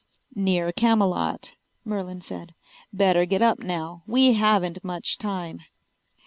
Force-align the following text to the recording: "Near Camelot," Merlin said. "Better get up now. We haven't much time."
"Near 0.33 0.71
Camelot," 0.71 1.53
Merlin 1.85 2.21
said. 2.21 2.55
"Better 2.91 3.23
get 3.25 3.43
up 3.43 3.59
now. 3.59 4.01
We 4.07 4.33
haven't 4.33 4.83
much 4.83 5.19
time." 5.19 5.61